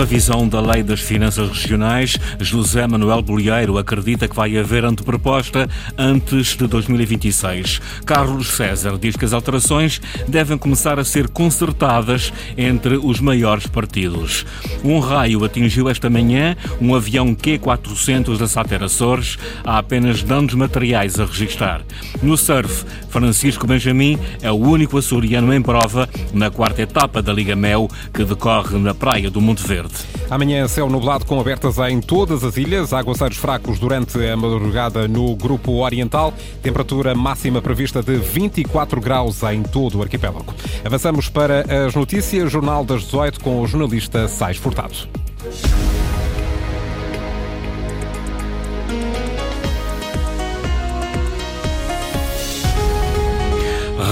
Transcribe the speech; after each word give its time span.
revisão 0.00 0.48
da 0.48 0.62
Lei 0.62 0.82
das 0.82 1.00
Finanças 1.00 1.50
Regionais, 1.50 2.16
José 2.38 2.86
Manuel 2.86 3.20
Bolieiro 3.20 3.76
acredita 3.76 4.26
que 4.26 4.34
vai 4.34 4.56
haver 4.56 4.82
anteproposta 4.82 5.68
antes 5.96 6.56
de 6.56 6.66
2026. 6.66 7.82
Carlos 8.06 8.48
César 8.48 8.96
diz 8.98 9.14
que 9.14 9.26
as 9.26 9.34
alterações 9.34 10.00
devem 10.26 10.56
começar 10.56 10.98
a 10.98 11.04
ser 11.04 11.28
concertadas 11.28 12.32
entre 12.56 12.96
os 12.96 13.20
maiores 13.20 13.66
partidos. 13.66 14.46
Um 14.82 15.00
raio 15.00 15.44
atingiu 15.44 15.86
esta 15.90 16.08
manhã 16.08 16.56
um 16.80 16.94
avião 16.94 17.34
Q400 17.34 18.38
da 18.38 18.48
Sater 18.48 18.82
Açores. 18.82 19.36
Há 19.62 19.76
apenas 19.76 20.22
danos 20.22 20.54
materiais 20.54 21.20
a 21.20 21.26
registrar. 21.26 21.82
No 22.22 22.38
surf, 22.38 22.86
Francisco 23.10 23.66
Benjamin 23.66 24.18
é 24.40 24.50
o 24.50 24.56
único 24.56 24.96
açoriano 24.96 25.52
em 25.52 25.60
prova 25.60 26.08
na 26.32 26.50
quarta 26.50 26.80
etapa 26.80 27.20
da 27.20 27.34
Liga 27.34 27.54
Mel, 27.54 27.86
que 28.14 28.24
decorre 28.24 28.78
na 28.78 28.94
praia 28.94 29.30
do 29.30 29.42
Monte 29.42 29.66
Verde. 29.66 29.89
Amanhã, 30.30 30.66
céu 30.68 30.88
nublado 30.88 31.26
com 31.26 31.40
abertas 31.40 31.78
em 31.78 32.00
todas 32.00 32.44
as 32.44 32.56
ilhas, 32.56 32.92
aguaceiros 32.92 33.36
fracos 33.36 33.78
durante 33.78 34.18
a 34.24 34.36
madrugada 34.36 35.08
no 35.08 35.34
grupo 35.34 35.82
oriental, 35.82 36.32
temperatura 36.62 37.14
máxima 37.14 37.60
prevista 37.60 38.02
de 38.02 38.16
24 38.16 39.00
graus 39.00 39.42
em 39.42 39.62
todo 39.62 39.98
o 39.98 40.02
arquipélago. 40.02 40.54
Avançamos 40.84 41.28
para 41.28 41.64
as 41.86 41.94
notícias, 41.94 42.50
Jornal 42.50 42.84
das 42.84 43.02
18 43.02 43.40
com 43.40 43.60
o 43.60 43.66
jornalista 43.66 44.28
Sais 44.28 44.56
Furtado. 44.56 45.08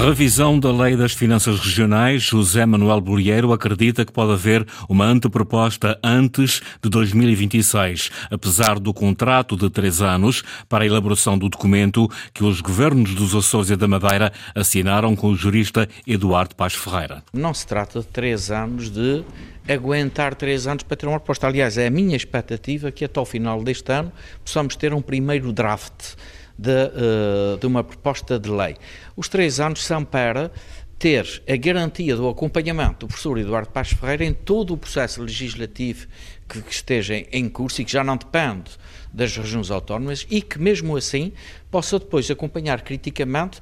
Revisão 0.05 0.57
da 0.57 0.71
Lei 0.71 0.95
das 0.95 1.11
Finanças 1.11 1.59
Regionais, 1.59 2.23
José 2.23 2.65
Manuel 2.65 3.01
Bolieiro 3.01 3.51
acredita 3.51 4.05
que 4.05 4.13
pode 4.13 4.31
haver 4.31 4.65
uma 4.87 5.03
anteproposta 5.05 5.99
antes 6.01 6.61
de 6.81 6.89
2026, 6.89 8.09
apesar 8.31 8.79
do 8.79 8.93
contrato 8.93 9.57
de 9.57 9.69
três 9.69 10.01
anos 10.01 10.41
para 10.69 10.85
a 10.85 10.87
elaboração 10.87 11.37
do 11.37 11.49
documento 11.49 12.09
que 12.33 12.45
os 12.45 12.61
governos 12.61 13.13
dos 13.13 13.35
Açores 13.35 13.71
e 13.71 13.75
da 13.75 13.89
Madeira 13.89 14.31
assinaram 14.55 15.17
com 15.17 15.31
o 15.31 15.35
jurista 15.35 15.87
Eduardo 16.07 16.55
Paz 16.55 16.73
Ferreira. 16.73 17.21
Não 17.33 17.53
se 17.53 17.67
trata 17.67 17.99
de 17.99 18.07
três 18.07 18.49
anos 18.49 18.89
de 18.89 19.21
aguentar 19.67 20.33
três 20.33 20.65
anos 20.65 20.83
para 20.83 20.95
ter 20.95 21.07
uma 21.07 21.19
proposta. 21.19 21.45
Aliás, 21.45 21.77
é 21.77 21.87
a 21.87 21.91
minha 21.91 22.15
expectativa 22.15 22.89
que 22.89 23.03
até 23.03 23.19
ao 23.19 23.25
final 23.25 23.61
deste 23.61 23.91
ano 23.91 24.13
possamos 24.45 24.77
ter 24.77 24.93
um 24.93 25.01
primeiro 25.01 25.51
draft 25.51 26.15
de, 26.59 26.71
uh, 26.71 27.57
de 27.57 27.65
uma 27.65 27.83
proposta 27.83 28.37
de 28.37 28.49
lei. 28.49 28.75
Os 29.15 29.29
três 29.29 29.61
anos 29.61 29.85
são 29.85 30.03
para 30.03 30.51
ter 30.97 31.41
a 31.47 31.55
garantia 31.55 32.13
do 32.17 32.27
acompanhamento 32.27 33.05
do 33.05 33.07
professor 33.07 33.37
Eduardo 33.37 33.69
Paz 33.69 33.91
Ferreira 33.91 34.25
em 34.25 34.33
todo 34.33 34.73
o 34.73 34.77
processo 34.77 35.21
legislativo 35.21 36.07
que, 36.49 36.61
que 36.61 36.73
esteja 36.73 37.15
em 37.31 37.47
curso 37.47 37.81
e 37.81 37.85
que 37.85 37.91
já 37.93 38.03
não 38.03 38.17
depende 38.17 38.71
das 39.13 39.35
regiões 39.37 39.71
autónomas 39.71 40.27
e 40.29 40.41
que, 40.41 40.59
mesmo 40.59 40.97
assim, 40.97 41.31
possa 41.71 41.97
depois 41.97 42.29
acompanhar 42.29 42.81
criticamente 42.81 43.61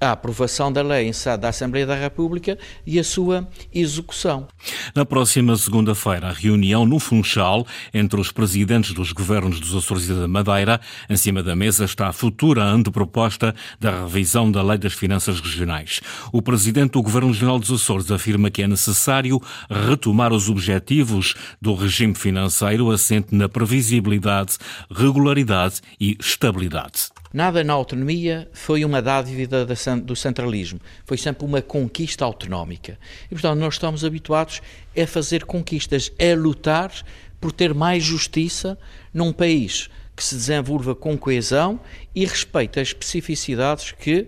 a 0.00 0.12
aprovação 0.12 0.72
da 0.72 0.82
lei 0.82 1.08
em 1.08 1.12
sede 1.12 1.42
da 1.42 1.48
Assembleia 1.48 1.86
da 1.86 1.94
República 1.94 2.58
e 2.86 2.98
a 2.98 3.04
sua 3.04 3.48
execução. 3.74 4.46
Na 4.94 5.04
próxima 5.04 5.56
segunda-feira, 5.56 6.28
a 6.28 6.32
reunião 6.32 6.86
no 6.86 6.98
Funchal 6.98 7.66
entre 7.92 8.20
os 8.20 8.30
presidentes 8.32 8.92
dos 8.92 9.12
governos 9.12 9.60
dos 9.60 9.74
Açores 9.74 10.08
e 10.08 10.14
da 10.14 10.28
Madeira. 10.28 10.80
Em 11.08 11.16
cima 11.16 11.42
da 11.42 11.54
mesa 11.56 11.84
está 11.84 12.08
a 12.08 12.12
futura 12.12 12.62
anteproposta 12.62 13.54
da 13.80 14.02
revisão 14.02 14.50
da 14.50 14.62
Lei 14.62 14.78
das 14.78 14.92
Finanças 14.92 15.40
Regionais. 15.40 16.00
O 16.32 16.40
presidente 16.40 16.92
do 16.92 17.02
Governo 17.02 17.28
Regional 17.28 17.58
dos 17.58 17.70
Açores 17.70 18.10
afirma 18.10 18.50
que 18.50 18.62
é 18.62 18.68
necessário 18.68 19.40
retomar 19.68 20.32
os 20.32 20.48
objetivos 20.48 21.34
do 21.60 21.74
regime 21.74 22.14
financeiro 22.14 22.90
assente 22.90 23.34
na 23.34 23.48
previsibilidade, 23.48 24.56
regularidade 24.90 25.80
e 26.00 26.16
estabilidade. 26.20 27.08
Nada 27.32 27.62
na 27.62 27.74
autonomia 27.74 28.48
foi 28.52 28.84
uma 28.84 29.02
dádiva 29.02 29.66
do 30.02 30.16
centralismo, 30.16 30.80
foi 31.04 31.18
sempre 31.18 31.44
uma 31.44 31.60
conquista 31.60 32.24
autonómica. 32.24 32.98
E, 33.26 33.34
portanto, 33.34 33.58
nós 33.58 33.74
estamos 33.74 34.04
habituados 34.04 34.62
a 34.96 35.06
fazer 35.06 35.44
conquistas, 35.44 36.10
a 36.18 36.34
lutar 36.34 36.90
por 37.40 37.52
ter 37.52 37.74
mais 37.74 38.02
justiça 38.02 38.78
num 39.12 39.32
país 39.32 39.88
que 40.16 40.24
se 40.24 40.34
desenvolva 40.34 40.94
com 40.94 41.16
coesão 41.16 41.78
e 42.14 42.24
respeita 42.24 42.80
as 42.80 42.88
especificidades 42.88 43.92
que 43.92 44.26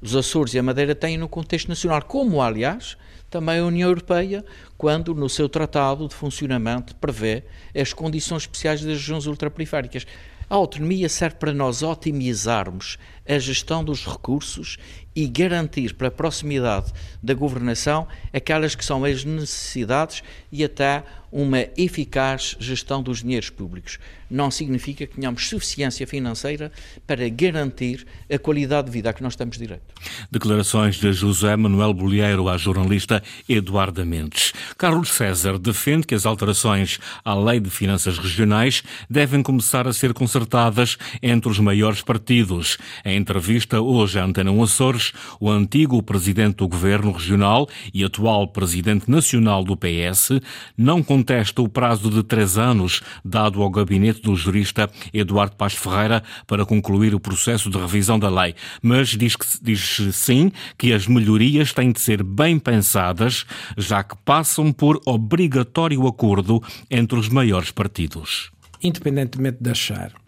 os 0.00 0.14
Açores 0.14 0.54
e 0.54 0.58
a 0.58 0.62
Madeira 0.62 0.94
têm 0.94 1.16
no 1.16 1.28
contexto 1.28 1.68
nacional, 1.68 2.02
como, 2.02 2.42
aliás, 2.42 2.96
também 3.30 3.60
a 3.60 3.64
União 3.64 3.88
Europeia, 3.88 4.44
quando 4.76 5.14
no 5.14 5.28
seu 5.28 5.48
Tratado 5.48 6.06
de 6.06 6.14
Funcionamento 6.14 6.94
prevê 6.96 7.44
as 7.74 7.92
condições 7.92 8.42
especiais 8.42 8.82
das 8.82 8.92
regiões 8.92 9.26
ultraperiféricas. 9.26 10.06
A 10.52 10.54
autonomia 10.54 11.08
serve 11.08 11.36
para 11.36 11.54
nós 11.54 11.82
otimizarmos 11.82 12.98
a 13.28 13.38
gestão 13.38 13.84
dos 13.84 14.04
recursos 14.04 14.78
e 15.14 15.26
garantir 15.26 15.94
para 15.94 16.08
a 16.08 16.10
proximidade 16.10 16.92
da 17.22 17.34
governação 17.34 18.06
aquelas 18.32 18.74
que 18.74 18.84
são 18.84 19.04
as 19.04 19.24
necessidades 19.24 20.22
e 20.50 20.64
até 20.64 21.04
uma 21.30 21.66
eficaz 21.78 22.54
gestão 22.60 23.02
dos 23.02 23.22
dinheiros 23.22 23.48
públicos. 23.48 23.98
Não 24.30 24.50
significa 24.50 25.06
que 25.06 25.16
tenhamos 25.16 25.48
suficiência 25.48 26.06
financeira 26.06 26.70
para 27.06 27.26
garantir 27.28 28.06
a 28.30 28.38
qualidade 28.38 28.86
de 28.86 28.92
vida 28.92 29.08
a 29.08 29.12
que 29.14 29.22
nós 29.22 29.34
temos 29.34 29.56
direito. 29.56 29.82
Declarações 30.30 30.96
de 30.96 31.10
José 31.12 31.56
Manuel 31.56 31.94
Bolieiro 31.94 32.48
à 32.48 32.58
jornalista 32.58 33.22
Eduarda 33.48 34.04
Mendes. 34.04 34.52
Carlos 34.76 35.10
César 35.10 35.58
defende 35.58 36.06
que 36.06 36.14
as 36.14 36.26
alterações 36.26 36.98
à 37.24 37.34
Lei 37.34 37.60
de 37.60 37.70
Finanças 37.70 38.18
Regionais 38.18 38.82
devem 39.08 39.42
começar 39.42 39.88
a 39.88 39.92
ser 39.92 40.12
concertadas 40.12 40.98
entre 41.22 41.50
os 41.50 41.58
maiores 41.58 42.02
partidos. 42.02 42.76
Em 43.04 43.11
entrevista 43.14 43.80
hoje 43.80 44.18
à 44.18 44.24
Antena 44.24 44.50
1 44.50 44.62
Açores, 44.62 45.12
o 45.40 45.50
antigo 45.50 46.02
presidente 46.02 46.56
do 46.56 46.68
Governo 46.68 47.12
Regional 47.12 47.68
e 47.92 48.04
atual 48.04 48.48
presidente 48.48 49.10
nacional 49.10 49.64
do 49.64 49.76
PS 49.76 50.40
não 50.76 51.02
contesta 51.02 51.62
o 51.62 51.68
prazo 51.68 52.10
de 52.10 52.22
três 52.22 52.56
anos 52.56 53.02
dado 53.24 53.62
ao 53.62 53.70
gabinete 53.70 54.22
do 54.22 54.34
jurista 54.34 54.90
Eduardo 55.12 55.56
Paz 55.56 55.74
Ferreira 55.74 56.22
para 56.46 56.64
concluir 56.64 57.14
o 57.14 57.20
processo 57.20 57.68
de 57.70 57.78
revisão 57.78 58.18
da 58.18 58.28
lei, 58.28 58.54
mas 58.82 59.08
diz, 59.10 59.36
que, 59.36 59.46
diz 59.60 60.00
sim 60.12 60.52
que 60.78 60.92
as 60.92 61.06
melhorias 61.06 61.72
têm 61.72 61.92
de 61.92 62.00
ser 62.00 62.22
bem 62.22 62.58
pensadas, 62.58 63.44
já 63.76 64.02
que 64.02 64.16
passam 64.24 64.72
por 64.72 65.00
obrigatório 65.06 66.06
acordo 66.06 66.62
entre 66.90 67.18
os 67.18 67.28
maiores 67.28 67.70
partidos. 67.70 68.50
Independentemente 68.82 69.58
de 69.60 69.70
achar 69.70 70.21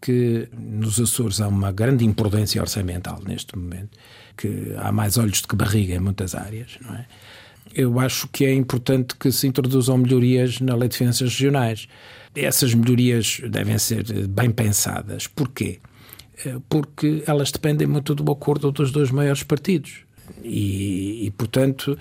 que 0.00 0.48
nos 0.56 1.00
Açores 1.00 1.40
há 1.40 1.48
uma 1.48 1.72
grande 1.72 2.04
imprudência 2.04 2.60
orçamental 2.60 3.20
neste 3.26 3.56
momento, 3.56 3.98
que 4.36 4.74
há 4.76 4.92
mais 4.92 5.18
olhos 5.18 5.40
do 5.40 5.48
que 5.48 5.56
barriga 5.56 5.94
em 5.94 5.98
muitas 5.98 6.34
áreas, 6.34 6.78
não 6.80 6.94
é? 6.94 7.06
eu 7.74 7.98
acho 8.00 8.28
que 8.28 8.44
é 8.44 8.52
importante 8.52 9.14
que 9.14 9.30
se 9.30 9.46
introduzam 9.46 9.98
melhorias 9.98 10.60
na 10.60 10.74
lei 10.74 10.88
de 10.88 10.96
finanças 10.96 11.30
regionais. 11.30 11.88
Essas 12.34 12.74
melhorias 12.74 13.40
devem 13.48 13.78
ser 13.78 14.26
bem 14.28 14.50
pensadas. 14.50 15.26
Porquê? 15.26 15.78
Eh, 16.44 16.56
porque 16.68 17.22
elas 17.26 17.50
dependem 17.50 17.86
muito 17.86 18.14
do 18.14 18.30
acordo 18.30 18.70
dos 18.70 18.90
dois 18.90 19.10
maiores 19.10 19.42
partidos. 19.42 20.00
E, 20.42 21.26
e 21.26 21.30
portanto, 21.30 21.98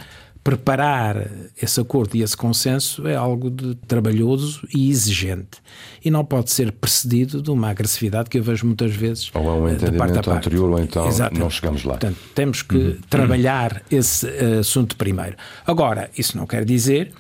preparar 0.47 1.27
esse 1.61 1.77
acordo 1.77 2.15
e 2.15 2.21
esse 2.21 2.37
consenso 2.37 3.05
é 3.05 3.17
algo 3.17 3.51
de 3.51 3.75
trabalhoso 3.85 4.65
e 4.73 4.89
exigente 4.89 5.57
e 6.05 6.09
não 6.09 6.23
pode 6.23 6.51
ser 6.51 6.71
precedido 6.71 7.41
de 7.41 7.51
uma 7.51 7.69
agressividade 7.69 8.29
que 8.29 8.39
eu 8.39 8.43
vejo 8.43 8.65
muitas 8.65 8.95
vezes 8.95 9.29
ou 9.33 9.43
é 9.43 9.51
um 9.51 9.67
entendimento 9.67 10.31
anterior 10.31 10.69
ou 10.69 10.79
então 10.79 11.05
Exatamente. 11.05 11.41
não 11.41 11.49
chegamos 11.49 11.83
lá. 11.83 11.95
Portanto, 11.95 12.17
temos 12.33 12.61
que 12.61 12.77
uhum. 12.77 12.97
trabalhar 13.09 13.81
esse 13.91 14.25
uh, 14.25 14.59
assunto 14.61 14.95
primeiro. 14.95 15.35
Agora, 15.65 16.09
isso 16.17 16.37
não 16.37 16.47
quer 16.47 16.63
dizer 16.63 17.11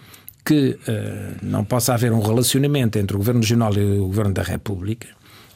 que 0.45 0.79
uh, 0.87 1.35
não 1.41 1.65
possa 1.65 1.93
haver 1.93 2.13
um 2.13 2.21
relacionamento 2.21 2.97
entre 2.97 3.13
o 3.13 3.19
Governo 3.19 3.41
Regional 3.41 3.73
e 3.73 3.99
o 3.99 4.05
Governo 4.05 4.33
da 4.33 4.43
República 4.43 5.05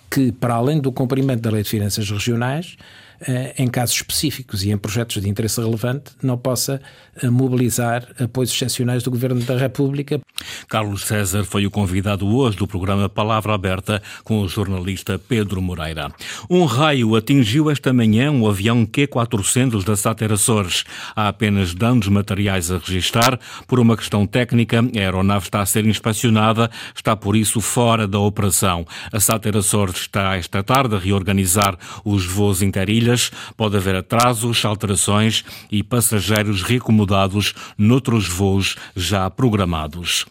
que, 0.10 0.34
para 0.34 0.56
além 0.56 0.82
do 0.82 0.92
cumprimento 0.92 1.40
da 1.40 1.50
Lei 1.50 1.64
de 1.64 1.70
Finanças 1.70 2.12
Regionais, 2.12 2.76
eh, 2.76 3.11
em 3.58 3.68
casos 3.68 3.96
específicos 3.96 4.64
e 4.64 4.72
em 4.72 4.78
projetos 4.78 5.22
de 5.22 5.30
interesse 5.30 5.62
relevante, 5.62 6.12
não 6.22 6.38
possa 6.38 6.82
eh, 7.22 7.30
mobilizar 7.30 8.08
apoios 8.20 8.52
excepcionais 8.52 9.04
do 9.04 9.12
Governo 9.12 9.42
da 9.42 9.58
República. 9.58 10.20
Carlos 10.68 11.06
César 11.06 11.44
foi 11.44 11.66
o 11.66 11.72
convidado 11.72 12.26
hoje 12.26 12.58
do 12.58 12.66
programa 12.66 13.10
Palavra 13.10 13.54
Aberta 13.54 14.02
com 14.24 14.42
o 14.42 14.48
jornalista 14.48 15.20
Pedro 15.20 15.62
Moreira. 15.62 16.12
Um 16.50 16.66
raio 16.66 17.16
atingiu 17.16 17.70
esta 17.70 17.94
manhã 17.94 18.32
um 18.32 18.48
avião 18.48 18.86
Q400 18.86 19.84
da 19.84 19.96
Sater 19.96 20.32
Açores. 20.32 20.84
Há 21.16 21.28
apenas 21.28 21.76
danos 21.76 22.08
materiais 22.08 22.72
a 22.72 22.78
registrar. 22.78 23.40
Por 23.68 23.80
uma 23.80 23.98
questão 23.98 24.26
técnica, 24.26 24.80
a 24.80 25.00
aeronave 25.00 25.46
está 25.46 25.62
a 25.62 25.66
ser 25.66 25.86
inspecionada, 25.86 26.72
está 26.96 27.16
por 27.16 27.36
isso 27.36 27.60
fora 27.60 28.08
da 28.08 28.20
operação. 28.20 28.86
A 29.12 29.20
Sater 29.20 29.58
Açores 29.58 29.98
está 29.98 30.38
esta 30.38 30.64
tarde 30.64 30.96
a 30.96 31.00
reorganizar 31.00 31.78
os 32.06 32.26
voos 32.26 32.62
pode 33.58 33.78
haver 33.78 33.96
atrasos, 33.96 34.64
alterações 34.64 35.44
e 35.72 35.84
passageiros 35.84 36.62
reacomodados 36.64 37.54
noutros 37.78 38.28
voos 38.28 38.76
já 38.96 39.30
programados. 39.30 40.26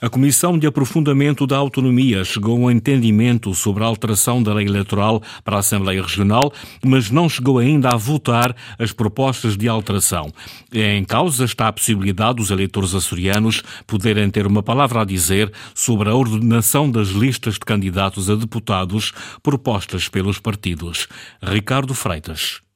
A 0.00 0.08
Comissão 0.08 0.56
de 0.56 0.64
Aprofundamento 0.64 1.44
da 1.44 1.56
Autonomia 1.56 2.22
chegou 2.22 2.56
a 2.56 2.60
um 2.60 2.70
entendimento 2.70 3.52
sobre 3.52 3.82
a 3.82 3.86
alteração 3.88 4.40
da 4.40 4.54
lei 4.54 4.64
eleitoral 4.64 5.20
para 5.42 5.56
a 5.56 5.58
Assembleia 5.58 6.00
Regional, 6.00 6.52
mas 6.84 7.10
não 7.10 7.28
chegou 7.28 7.58
ainda 7.58 7.88
a 7.88 7.96
votar 7.96 8.54
as 8.78 8.92
propostas 8.92 9.56
de 9.56 9.66
alteração. 9.68 10.32
Em 10.72 11.04
causa 11.04 11.44
está 11.44 11.66
a 11.66 11.72
possibilidade 11.72 12.36
dos 12.36 12.52
eleitores 12.52 12.94
açorianos 12.94 13.64
poderem 13.88 14.30
ter 14.30 14.46
uma 14.46 14.62
palavra 14.62 15.02
a 15.02 15.04
dizer 15.04 15.52
sobre 15.74 16.08
a 16.08 16.14
ordenação 16.14 16.88
das 16.88 17.08
listas 17.08 17.54
de 17.54 17.60
candidatos 17.60 18.30
a 18.30 18.36
deputados 18.36 19.12
propostas 19.42 20.08
pelos 20.08 20.38
partidos. 20.38 21.08
Ricardo 21.42 21.92
Freitas. 21.92 22.67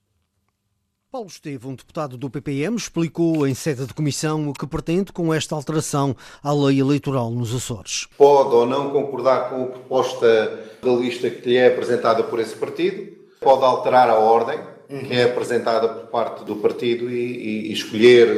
Paulo 1.12 1.28
Estevão, 1.28 1.74
deputado 1.74 2.16
do 2.16 2.30
PPM, 2.30 2.74
explicou 2.74 3.46
em 3.46 3.52
sede 3.52 3.84
de 3.84 3.92
comissão 3.92 4.48
o 4.48 4.54
que 4.54 4.66
pretende 4.66 5.12
com 5.12 5.34
esta 5.34 5.54
alteração 5.54 6.16
à 6.42 6.54
lei 6.54 6.80
eleitoral 6.80 7.30
nos 7.30 7.54
Açores. 7.54 8.08
Pode 8.16 8.54
ou 8.54 8.64
não 8.64 8.88
concordar 8.88 9.50
com 9.50 9.64
a 9.64 9.66
proposta 9.66 10.58
da 10.82 10.90
lista 10.92 11.28
que 11.28 11.50
lhe 11.50 11.56
é 11.58 11.66
apresentada 11.66 12.22
por 12.22 12.40
esse 12.40 12.56
partido, 12.56 13.12
pode 13.38 13.62
alterar 13.62 14.08
a 14.08 14.18
ordem 14.18 14.58
que 14.88 15.12
é 15.12 15.24
apresentada 15.24 15.86
por 15.86 16.06
parte 16.06 16.46
do 16.46 16.56
partido 16.56 17.10
e, 17.10 17.68
e 17.68 17.72
escolher 17.72 18.28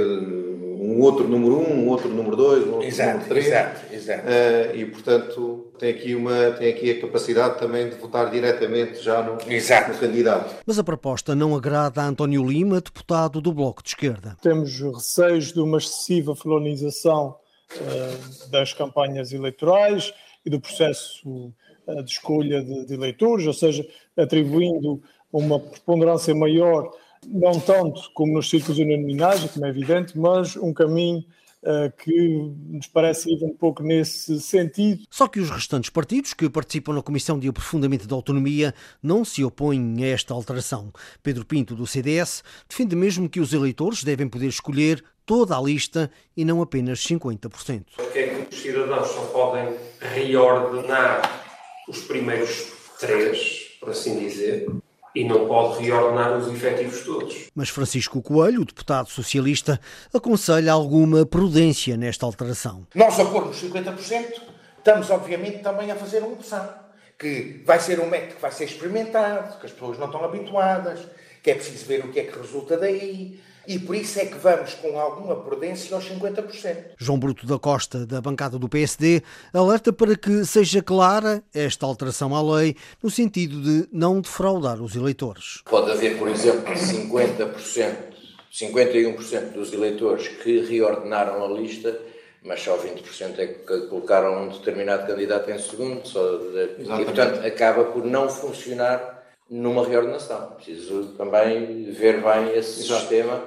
um 0.95 1.01
outro 1.01 1.27
número 1.29 1.57
1, 1.57 1.59
um, 1.59 1.85
um 1.85 1.89
outro 1.89 2.09
número 2.09 2.37
2, 2.37 2.67
um 2.67 2.73
outro 2.75 2.87
exato, 2.87 3.13
número 3.13 3.29
3. 3.29 3.47
Exato, 3.47 3.95
exato. 3.95 4.23
Uh, 4.23 4.77
e, 4.77 4.85
portanto, 4.87 5.73
tem 5.79 5.91
aqui, 5.91 6.15
uma, 6.15 6.53
tem 6.53 6.73
aqui 6.73 6.91
a 6.93 7.01
capacidade 7.01 7.59
também 7.59 7.91
de 7.91 7.97
votar 7.97 8.31
diretamente 8.31 9.03
já 9.03 9.23
no, 9.23 9.33
no 9.33 9.99
candidato. 9.99 10.55
Mas 10.65 10.79
a 10.79 10.85
proposta 10.85 11.35
não 11.35 11.57
agrada 11.57 12.01
a 12.01 12.07
António 12.07 12.47
Lima, 12.47 12.81
deputado 12.81 13.41
do 13.41 13.53
Bloco 13.53 13.83
de 13.83 13.89
Esquerda. 13.91 14.37
Temos 14.41 14.79
receios 14.81 15.53
de 15.53 15.61
uma 15.61 15.79
excessiva 15.79 16.37
felonização 16.37 17.37
uh, 17.75 18.51
das 18.51 18.73
campanhas 18.73 19.33
eleitorais 19.33 20.15
e 20.47 20.51
do 20.51 20.61
processo 20.61 21.53
uh, 21.87 22.03
de 22.05 22.11
escolha 22.11 22.63
de, 22.63 22.87
de 22.87 22.95
eleitores, 22.95 23.47
ou 23.47 23.53
seja, 23.53 23.85
atribuindo 24.17 25.03
uma 25.33 25.59
preponderância 25.59 26.33
maior 26.35 26.93
não 27.29 27.59
tanto 27.61 28.11
como 28.15 28.35
nos 28.35 28.49
círculos 28.49 28.79
uninominais, 28.79 29.45
como 29.45 29.67
é 29.67 29.69
evidente, 29.69 30.19
mas 30.19 30.57
um 30.57 30.73
caminho 30.73 31.25
uh, 31.65 31.93
que 32.03 32.53
nos 32.69 32.87
parece 32.87 33.33
ir 33.33 33.43
um 33.45 33.55
pouco 33.55 33.83
nesse 33.83 34.41
sentido. 34.41 35.03
Só 35.11 35.27
que 35.27 35.41
os 35.41 35.51
restantes 35.51 35.91
partidos 35.91 36.35
que 36.35 36.49
participam 36.49 36.95
na 36.95 37.03
Comissão 37.03 37.39
de 37.39 37.49
Aprofundamento 37.49 38.07
da 38.07 38.15
Autonomia 38.15 38.75
não 39.03 39.25
se 39.25 39.43
opõem 39.45 40.05
a 40.05 40.09
esta 40.09 40.35
alteração. 40.35 40.93
Pedro 41.23 41.45
Pinto, 41.45 41.75
do 41.75 41.87
CDS, 41.87 42.43
defende 42.69 42.95
mesmo 42.95 43.29
que 43.29 43.41
os 43.41 43.53
eleitores 43.53 44.05
devem 44.05 44.29
poder 44.29 44.49
escolher 44.49 45.03
toda 45.27 45.57
a 45.57 45.61
lista 45.61 46.11
e 46.37 46.45
não 46.45 46.61
apenas 46.61 47.01
50%. 47.01 47.85
Porque 47.97 48.19
é 48.19 48.29
que 48.29 48.55
os 48.55 48.63
cidadãos 48.63 49.09
só 49.09 49.25
podem 49.27 49.75
reordenar 50.01 51.45
os 51.89 52.01
primeiros 52.03 52.73
três, 52.99 53.77
por 53.81 53.91
assim 53.91 54.19
dizer, 54.19 54.67
e 55.15 55.25
não 55.25 55.47
pode 55.47 55.83
reordenar 55.85 56.37
os 56.37 56.49
efetivos 56.49 57.03
todos. 57.03 57.49
Mas 57.55 57.69
Francisco 57.69 58.21
Coelho, 58.21 58.63
o 58.63 58.65
deputado 58.65 59.09
socialista, 59.09 59.81
aconselha 60.13 60.73
alguma 60.73 61.25
prudência 61.25 61.97
nesta 61.97 62.27
alteração. 62.27 62.87
Nós 62.95 63.19
a 63.21 63.25
pormos 63.25 63.63
50%, 63.63 64.41
estamos 64.79 65.11
obviamente 65.11 65.59
também 65.59 65.91
a 65.91 65.95
fazer 65.95 66.19
uma 66.19 66.33
opção, 66.33 66.69
que 67.19 67.63
vai 67.65 67.79
ser 67.79 68.01
um 68.01 68.09
método 68.09 68.35
que 68.35 68.43
vai 68.43 68.51
ser 68.51 68.65
experimentado, 68.65 69.59
que 69.61 69.67
as 69.67 69.73
pessoas 69.73 69.99
não 69.99 70.07
estão 70.07 70.25
habituadas, 70.25 71.01
que 71.45 71.51
é 71.51 71.55
preciso 71.55 71.85
ver 71.85 72.03
o 72.03 72.11
que 72.11 72.21
é 72.21 72.25
que 72.25 72.39
resulta 72.39 72.75
daí, 72.79 73.39
e 73.69 73.79
por 73.79 73.95
isso 73.95 74.19
é 74.19 74.25
que 74.25 74.39
vamos 74.39 74.73
com 74.75 74.99
alguma 74.99 75.37
prudência 75.37 75.95
aos 75.95 76.09
50%. 76.09 76.93
João 76.97 77.19
Bruto 77.19 77.47
da 77.47 77.59
Costa, 77.59 78.07
da 78.07 78.19
bancada 78.19 78.59
do 78.59 78.67
PSD, 78.67 79.23
alerta 79.53 79.93
para 79.93 80.17
que 80.17 80.43
seja 80.47 80.83
clara 80.83 81.45
esta 81.55 81.85
alteração 81.85 82.35
à 82.35 82.43
lei 82.57 82.77
no 83.03 83.11
sentido 83.11 83.61
de 83.61 83.87
não 83.93 84.23
defraudar 84.23 84.81
os 84.81 84.97
eleitores. 84.97 85.63
Pode 85.67 85.91
haver, 85.91 86.19
por 86.19 86.29
exemplo, 86.29 86.73
50%, 86.73 87.95
51% 88.51 89.53
dos 89.53 89.71
eleitores 89.75 90.29
que 90.29 90.61
reordenaram 90.61 91.45
a 91.45 91.49
lista 91.49 92.01
mas 92.47 92.61
só 92.61 92.77
20% 92.77 93.39
é 93.39 93.47
que 93.47 93.87
colocaram 93.87 94.45
um 94.45 94.49
determinado 94.51 95.07
candidato 95.07 95.51
em 95.51 95.59
segundo, 95.59 96.07
só 96.07 96.37
de... 96.37 96.83
e 96.83 97.05
portanto 97.07 97.43
acaba 97.43 97.85
por 97.85 98.05
não 98.05 98.29
funcionar 98.29 99.14
numa 99.51 99.87
reordenação. 99.87 100.53
Preciso 100.57 101.15
também 101.17 101.91
ver 101.93 102.23
bem 102.23 102.57
esse 102.57 102.81
Exato. 102.81 103.01
sistema 103.01 103.43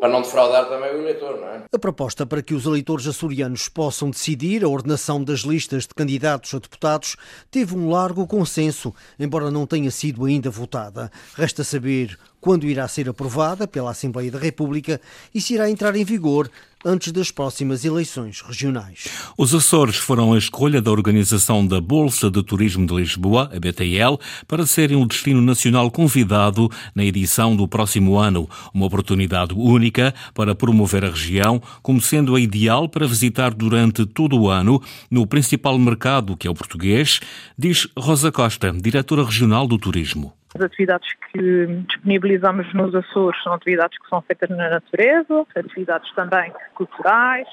para 0.00 0.08
não 0.08 0.22
defraudar 0.22 0.66
também 0.68 0.94
o 0.94 1.02
eleitor, 1.02 1.38
não 1.38 1.48
é? 1.48 1.62
A 1.70 1.78
proposta 1.78 2.24
para 2.24 2.42
que 2.42 2.54
os 2.54 2.64
eleitores 2.64 3.06
açorianos 3.06 3.68
possam 3.68 4.10
decidir 4.10 4.64
a 4.64 4.68
ordenação 4.68 5.22
das 5.22 5.40
listas 5.40 5.86
de 5.86 5.94
candidatos 5.94 6.54
a 6.54 6.58
deputados 6.58 7.16
teve 7.50 7.76
um 7.76 7.90
largo 7.90 8.26
consenso, 8.26 8.94
embora 9.18 9.50
não 9.50 9.66
tenha 9.66 9.90
sido 9.90 10.24
ainda 10.24 10.48
votada. 10.48 11.10
Resta 11.34 11.62
saber 11.62 12.18
quando 12.40 12.64
irá 12.64 12.88
ser 12.88 13.08
aprovada 13.08 13.68
pela 13.68 13.90
Assembleia 13.90 14.30
da 14.30 14.38
República 14.38 15.00
e 15.34 15.40
se 15.40 15.54
irá 15.54 15.68
entrar 15.68 15.94
em 15.94 16.04
vigor 16.04 16.50
antes 16.84 17.12
das 17.12 17.30
próximas 17.30 17.84
eleições 17.84 18.40
regionais. 18.40 19.08
Os 19.36 19.54
Açores 19.54 19.96
foram 19.96 20.32
a 20.32 20.38
escolha 20.38 20.80
da 20.80 20.90
organização 20.90 21.66
da 21.66 21.80
Bolsa 21.80 22.30
de 22.30 22.42
Turismo 22.42 22.86
de 22.86 22.94
Lisboa, 22.94 23.50
a 23.54 23.60
BTL, 23.60 24.18
para 24.46 24.66
serem 24.66 24.96
o 24.96 25.06
destino 25.06 25.42
nacional 25.42 25.90
convidado 25.90 26.70
na 26.94 27.04
edição 27.04 27.54
do 27.54 27.68
próximo 27.68 28.18
ano, 28.18 28.48
uma 28.72 28.86
oportunidade 28.86 29.54
única 29.54 30.14
para 30.34 30.54
promover 30.54 31.04
a 31.04 31.10
região 31.10 31.60
como 31.82 32.00
sendo 32.00 32.34
a 32.34 32.40
ideal 32.40 32.88
para 32.88 33.06
visitar 33.06 33.52
durante 33.52 34.06
todo 34.06 34.38
o 34.38 34.48
ano 34.48 34.82
no 35.10 35.26
principal 35.26 35.78
mercado, 35.78 36.36
que 36.36 36.46
é 36.46 36.50
o 36.50 36.54
português, 36.54 37.20
diz 37.56 37.86
Rosa 37.96 38.32
Costa, 38.32 38.72
diretora 38.72 39.24
regional 39.24 39.66
do 39.66 39.78
turismo. 39.78 40.39
As 40.54 40.62
atividades 40.62 41.08
que 41.30 41.66
disponibilizamos 41.86 42.72
nos 42.74 42.94
Açores 42.94 43.40
são 43.42 43.52
atividades 43.52 43.98
que 43.98 44.08
são 44.08 44.20
feitas 44.22 44.50
na 44.50 44.68
natureza, 44.68 45.46
atividades 45.54 46.12
também 46.14 46.52
culturais, 46.74 47.46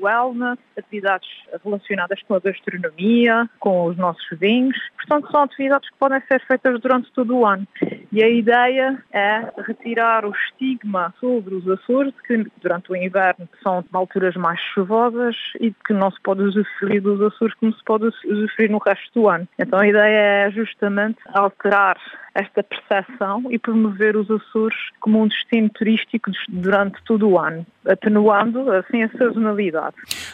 wellness, 0.00 0.58
atividades 0.76 1.28
relacionadas 1.64 2.22
com 2.22 2.34
a 2.34 2.40
gastronomia, 2.40 3.48
com 3.58 3.86
os 3.86 3.96
nossos 3.96 4.26
vinhos. 4.38 4.76
Portanto, 4.96 5.30
são 5.30 5.42
atividades 5.42 5.88
que 5.88 5.96
podem 5.96 6.20
ser 6.28 6.40
feitas 6.46 6.80
durante 6.80 7.10
todo 7.12 7.36
o 7.36 7.46
ano. 7.46 7.66
E 8.12 8.24
a 8.24 8.28
ideia 8.28 9.02
é 9.12 9.52
retirar 9.66 10.24
o 10.24 10.32
estigma 10.32 11.14
sobre 11.20 11.54
os 11.54 11.68
Açores, 11.68 12.12
que 12.26 12.44
durante 12.60 12.90
o 12.90 12.96
inverno 12.96 13.48
são 13.62 13.84
alturas 13.92 14.34
mais 14.34 14.60
chuvosas 14.74 15.36
e 15.60 15.72
que 15.86 15.92
não 15.92 16.10
se 16.10 16.20
pode 16.20 16.42
usufruir 16.42 17.00
dos 17.02 17.20
Açores 17.20 17.54
como 17.54 17.72
se 17.72 17.84
pode 17.84 18.06
usufruir 18.06 18.70
no 18.70 18.78
resto 18.78 19.20
do 19.20 19.28
ano. 19.28 19.46
Então 19.58 19.78
a 19.78 19.86
ideia 19.86 20.46
é 20.46 20.50
justamente 20.50 21.18
alterar 21.32 21.96
esta 22.34 22.62
percepção 22.62 23.44
e 23.50 23.58
promover 23.58 24.16
os 24.16 24.30
Açores 24.30 24.78
como 25.00 25.22
um 25.22 25.28
destino 25.28 25.68
turístico 25.70 26.30
durante 26.48 27.02
todo 27.04 27.28
o 27.28 27.38
ano, 27.38 27.66
atenuando 27.86 28.70
assim 28.72 29.02
a 29.02 29.08
sazonalidade. 29.10 29.79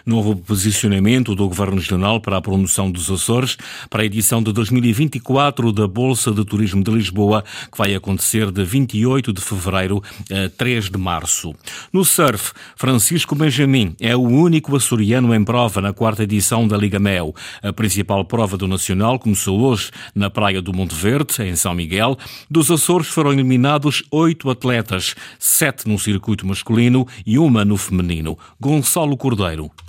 Novo 0.04 0.34
posicionamento 0.34 1.34
do 1.34 1.46
Governo 1.46 1.76
Regional 1.76 2.20
para 2.20 2.36
a 2.36 2.42
promoção 2.42 2.90
dos 2.90 3.10
Açores 3.10 3.56
para 3.88 4.02
a 4.02 4.04
edição 4.04 4.42
de 4.42 4.52
2024 4.52 5.72
da 5.72 5.86
Bolsa 5.86 6.32
de 6.32 6.44
Turismo 6.44 6.82
de 6.82 6.90
Lisboa, 6.90 7.44
que 7.70 7.78
vai 7.78 7.94
acontecer 7.94 8.50
de 8.50 8.64
28 8.64 9.32
de 9.32 9.40
fevereiro 9.40 10.02
a 10.30 10.48
3 10.56 10.90
de 10.90 10.98
março. 10.98 11.54
No 11.92 12.04
surf, 12.04 12.52
Francisco 12.74 13.34
Benjamin 13.34 13.94
é 14.00 14.16
o 14.16 14.22
único 14.22 14.74
açoriano 14.74 15.32
em 15.34 15.44
prova 15.44 15.80
na 15.80 15.92
quarta 15.92 16.24
edição 16.24 16.66
da 16.66 16.76
Liga 16.76 16.98
Mel. 16.98 17.34
A 17.62 17.72
principal 17.72 18.24
prova 18.24 18.56
do 18.56 18.66
Nacional 18.66 19.18
começou 19.18 19.60
hoje 19.60 19.90
na 20.14 20.28
praia 20.28 20.60
do 20.60 20.72
Monte 20.72 20.94
Verde, 20.94 21.42
em 21.42 21.54
São 21.54 21.74
Miguel 21.74 22.18
dos 22.50 22.70
Açores 22.70 23.08
foram 23.08 23.32
eliminados 23.32 24.02
oito 24.10 24.50
atletas, 24.50 25.14
sete 25.38 25.88
no 25.88 25.98
circuito 25.98 26.46
masculino 26.46 27.06
e 27.24 27.38
uma 27.38 27.64
no 27.64 27.76
feminino. 27.76 28.38
Gonçalo 28.60 29.16
Cordeiro. 29.16 29.35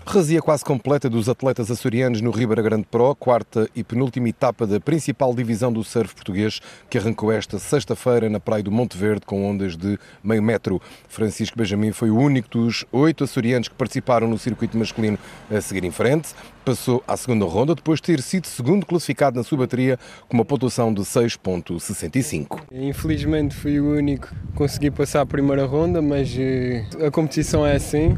Razia 0.05 0.41
quase 0.41 0.65
completa 0.65 1.09
dos 1.09 1.29
atletas 1.29 1.71
açorianos 1.71 2.19
no 2.19 2.31
Ribeira 2.31 2.61
Grande 2.61 2.85
Pro, 2.91 3.15
quarta 3.15 3.69
e 3.73 3.81
penúltima 3.81 4.27
etapa 4.27 4.67
da 4.67 4.77
principal 4.77 5.33
divisão 5.33 5.71
do 5.71 5.85
surf 5.85 6.13
português, 6.13 6.59
que 6.89 6.97
arrancou 6.97 7.31
esta 7.31 7.57
sexta-feira 7.57 8.29
na 8.29 8.41
praia 8.41 8.61
do 8.61 8.69
Monte 8.69 8.97
Verde 8.97 9.25
com 9.25 9.49
ondas 9.49 9.77
de 9.77 9.97
meio 10.21 10.43
metro. 10.43 10.81
Francisco 11.07 11.57
Benjamin 11.57 11.93
foi 11.93 12.09
o 12.09 12.17
único 12.17 12.49
dos 12.49 12.83
oito 12.91 13.23
açorianos 13.23 13.69
que 13.69 13.75
participaram 13.75 14.27
no 14.27 14.37
circuito 14.37 14.77
masculino 14.77 15.17
a 15.49 15.61
seguir 15.61 15.85
em 15.85 15.91
frente. 15.91 16.35
Passou 16.65 17.01
à 17.07 17.15
segunda 17.15 17.45
ronda 17.45 17.73
depois 17.73 18.01
de 18.01 18.03
ter 18.03 18.21
sido 18.21 18.47
segundo 18.47 18.85
classificado 18.85 19.37
na 19.37 19.43
sua 19.43 19.59
bateria 19.59 19.97
com 20.27 20.35
uma 20.35 20.43
pontuação 20.43 20.93
de 20.93 21.03
6.65. 21.03 22.63
Infelizmente 22.69 23.55
fui 23.55 23.79
o 23.79 23.93
único 23.93 24.27
que 24.27 24.53
consegui 24.55 24.91
passar 24.91 25.21
a 25.21 25.25
primeira 25.25 25.65
ronda, 25.65 26.01
mas 26.01 26.35
eh, 26.37 26.85
a 27.05 27.09
competição 27.09 27.65
é 27.65 27.75
assim 27.75 28.13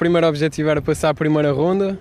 primeiro 0.00 0.26
objetivo 0.26 0.70
era 0.70 0.80
passar 0.80 1.10
a 1.10 1.14
primeira 1.14 1.52
ronda, 1.52 1.98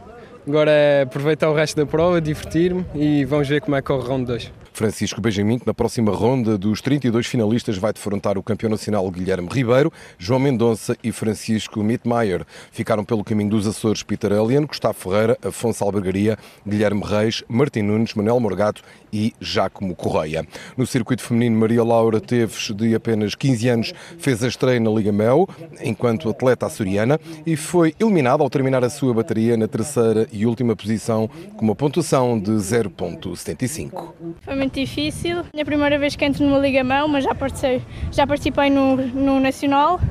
agora 0.48 0.72
é 0.72 1.02
aproveitar 1.02 1.50
o 1.50 1.54
resto 1.54 1.76
da 1.76 1.86
prova, 1.86 2.22
divertir-me 2.22 2.86
e 2.96 3.26
vamos 3.26 3.46
ver 3.50 3.60
como 3.60 3.76
é 3.76 3.82
que 3.82 3.88
corre 3.88 4.06
o 4.06 4.08
round 4.08 4.26
2. 4.26 4.54
Francisco 4.74 5.22
Benjamin, 5.22 5.60
que 5.60 5.68
na 5.68 5.74
próxima 5.74 6.12
ronda 6.12 6.58
dos 6.58 6.82
32 6.82 7.28
finalistas 7.28 7.78
vai 7.78 7.94
defrontar 7.94 8.38
o 8.38 8.44
campeão 8.44 8.70
nacional 8.70 9.10
Guilherme 9.10 9.50
Ribeiro, 9.52 9.92
João 10.18 10.40
Mendonça 10.40 10.98
e 11.04 11.12
Francisco 11.12 11.84
Mittmeier. 11.84 12.46
Ficaram 12.72 13.04
pelo 13.04 13.24
caminho 13.24 13.50
dos 13.50 13.68
Açores 13.68 14.04
Peter 14.04 14.32
Elian, 14.32 14.66
Gustavo 14.66 14.94
Ferreira, 14.94 15.38
Afonso 15.44 15.84
Albergaria, 15.84 16.38
Guilherme 16.66 17.04
Reis, 17.04 17.44
Martim 17.48 17.82
Nunes, 17.82 18.14
Manuel 18.14 18.40
Morgato 18.40 18.82
e 19.12 19.34
Jacomo 19.40 19.96
Correia. 19.96 20.46
No 20.78 20.86
circuito 20.86 21.24
feminino, 21.24 21.60
Maria 21.60 21.84
Laura 21.84 22.20
Teves, 22.22 22.72
de 22.76 22.96
apenas 22.96 23.36
15 23.36 23.70
anos, 23.70 23.94
fez 24.18 24.44
a 24.44 24.48
estreia 24.48 24.80
na 24.80 24.90
Liga 24.90 25.12
Mel, 25.12 25.48
enquanto 25.82 26.30
atleta 26.30 26.66
açoriana, 26.66 27.20
e 27.46 27.56
foi 27.56 27.94
eliminada 28.00 28.44
ao 28.44 28.50
terminar 28.50 28.84
a 28.84 28.90
sua 28.90 29.14
bateria 29.14 29.58
na 29.58 29.68
terceira 29.68 30.28
e 30.32 30.46
última 30.46 30.76
posição, 30.76 31.30
com 31.56 31.66
uma 31.66 31.76
pontuação 31.76 32.40
de 32.40 32.52
0.75. 32.52 34.14
Muito 34.60 34.78
difícil. 34.78 35.46
É 35.54 35.62
a 35.62 35.66
primeira 35.66 35.98
vez 35.98 36.18
que 36.18 36.26
entro 36.26 36.46
numa 36.46 36.60
Liga 36.60 36.84
Mel, 36.84 37.08
mas 37.08 37.24
já 37.24 37.34
participei, 37.34 37.82
já 38.12 38.28
participei 38.28 38.70
no, 38.70 38.98
no 38.98 39.40
Nacional. 39.40 40.02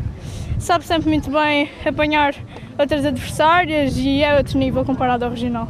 Sabe 0.58 0.86
sempre 0.86 1.10
muito 1.10 1.30
bem 1.30 1.68
apanhar 1.84 2.34
outras 2.78 3.04
adversárias 3.04 3.98
e 3.98 4.22
é 4.22 4.34
outro 4.38 4.58
nível 4.58 4.86
comparado 4.86 5.26
ao 5.26 5.30
regional. 5.32 5.68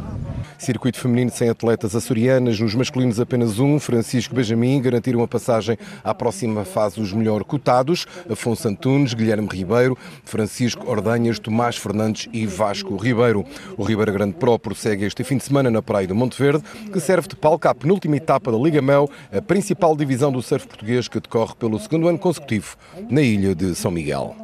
Circuito 0.58 0.98
feminino 0.98 1.30
sem 1.30 1.48
atletas 1.48 1.94
açorianas, 1.94 2.58
nos 2.58 2.74
masculinos 2.74 3.20
apenas 3.20 3.60
um, 3.60 3.78
Francisco 3.78 4.34
Benjamin, 4.34 4.82
garantiram 4.82 5.22
a 5.22 5.28
passagem 5.28 5.78
à 6.02 6.12
próxima 6.12 6.64
fase 6.64 7.00
os 7.00 7.12
melhor 7.12 7.44
cotados, 7.44 8.06
Afonso 8.28 8.66
Antunes, 8.66 9.14
Guilherme 9.14 9.48
Ribeiro, 9.48 9.96
Francisco 10.24 10.90
Ordanhas, 10.90 11.38
Tomás 11.38 11.76
Fernandes 11.76 12.28
e 12.32 12.44
Vasco 12.44 12.96
Ribeiro. 12.96 13.44
O 13.76 13.84
Ribeira 13.84 14.10
Grande 14.10 14.34
Pro 14.34 14.58
prossegue 14.58 15.04
este 15.04 15.22
fim 15.22 15.36
de 15.36 15.44
semana 15.44 15.70
na 15.70 15.80
Praia 15.80 16.08
do 16.08 16.14
Monte 16.14 16.36
Verde, 16.36 16.64
que 16.92 16.98
serve 16.98 17.28
de 17.28 17.36
palco 17.36 17.68
à 17.68 17.74
penúltima 17.74 18.16
etapa 18.16 18.50
da 18.50 18.58
Liga 18.58 18.82
Mel, 18.82 19.08
a 19.32 19.40
principal 19.40 19.96
divisão 19.96 20.32
do 20.32 20.42
surf 20.42 20.66
português 20.66 21.06
que 21.06 21.20
decorre 21.20 21.54
pelo 21.54 21.78
segundo 21.78 22.08
ano 22.08 22.18
consecutivo 22.18 22.76
na 23.08 23.22
ilha 23.22 23.54
de 23.54 23.76
São 23.76 23.92
Miguel. 23.92 24.34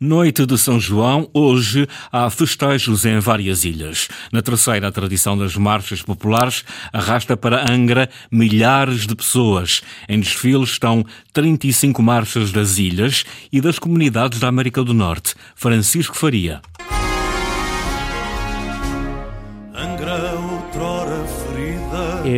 Noite 0.00 0.44
de 0.46 0.58
São 0.58 0.80
João, 0.80 1.30
hoje 1.32 1.86
há 2.10 2.28
festejos 2.28 3.04
em 3.04 3.20
várias 3.20 3.64
ilhas. 3.64 4.08
Na 4.32 4.42
terceira, 4.42 4.88
a 4.88 4.92
tradição 4.92 5.38
das 5.38 5.59
marchas 5.60 6.02
populares 6.02 6.64
arrasta 6.92 7.36
para 7.36 7.70
Angra 7.70 8.08
milhares 8.30 9.06
de 9.06 9.14
pessoas. 9.14 9.82
Em 10.08 10.18
desfile 10.18 10.64
estão 10.64 11.04
35 11.32 12.02
marchas 12.02 12.50
das 12.50 12.78
ilhas 12.78 13.24
e 13.52 13.60
das 13.60 13.78
comunidades 13.78 14.40
da 14.40 14.48
América 14.48 14.82
do 14.82 14.94
Norte. 14.94 15.34
Francisco 15.54 16.16
Faria. 16.16 16.60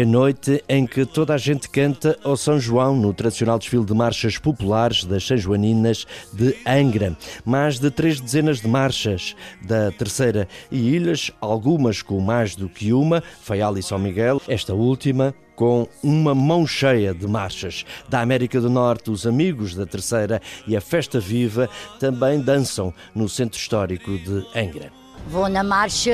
É 0.02 0.04
a 0.04 0.08
noite 0.08 0.64
em 0.68 0.84
que 0.84 1.06
toda 1.06 1.32
a 1.32 1.38
gente 1.38 1.68
canta 1.68 2.18
ao 2.24 2.36
São 2.36 2.58
João 2.58 2.96
no 2.96 3.14
tradicional 3.14 3.56
desfile 3.56 3.84
de 3.84 3.94
marchas 3.94 4.36
populares 4.36 5.04
das 5.04 5.24
São 5.24 5.36
Joaninas 5.36 6.08
de 6.32 6.56
Angra. 6.66 7.16
Mais 7.44 7.78
de 7.78 7.88
três 7.88 8.20
dezenas 8.20 8.60
de 8.60 8.66
marchas 8.66 9.36
da 9.64 9.92
Terceira 9.92 10.48
e 10.72 10.96
Ilhas, 10.96 11.30
algumas 11.40 12.02
com 12.02 12.18
mais 12.18 12.56
do 12.56 12.68
que 12.68 12.92
uma, 12.92 13.22
Faial 13.42 13.78
e 13.78 13.82
São 13.82 13.96
Miguel, 13.96 14.42
esta 14.48 14.74
última 14.74 15.32
com 15.54 15.86
uma 16.02 16.34
mão 16.34 16.66
cheia 16.66 17.14
de 17.14 17.28
marchas. 17.28 17.84
Da 18.08 18.22
América 18.22 18.60
do 18.60 18.68
Norte, 18.68 19.08
os 19.08 19.24
amigos 19.24 19.76
da 19.76 19.86
Terceira 19.86 20.42
e 20.66 20.76
a 20.76 20.80
Festa 20.80 21.20
Viva 21.20 21.70
também 22.00 22.40
dançam 22.40 22.92
no 23.14 23.28
Centro 23.28 23.56
Histórico 23.56 24.10
de 24.18 24.44
Angra. 24.52 24.90
Vou 25.28 25.48
na 25.48 25.62
marcha 25.62 26.10